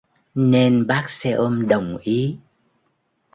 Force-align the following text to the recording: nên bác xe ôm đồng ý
nên 0.35 0.87
bác 0.87 1.09
xe 1.09 1.31
ôm 1.31 1.67
đồng 1.67 1.97
ý 1.97 2.37